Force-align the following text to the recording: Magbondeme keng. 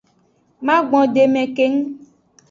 Magbondeme 0.65 1.43
keng. 1.55 1.77